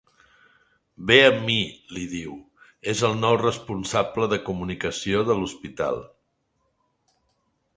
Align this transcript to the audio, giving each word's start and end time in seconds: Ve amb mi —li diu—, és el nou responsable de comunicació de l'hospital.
Ve 1.09 1.17
amb 1.25 1.43
mi 1.49 1.57
—li 1.91 2.05
diu—, 2.13 2.39
és 2.93 3.03
el 3.09 3.13
nou 3.25 3.37
responsable 3.43 4.31
de 4.33 4.41
comunicació 4.49 5.23
de 5.29 5.37
l'hospital. 5.43 6.01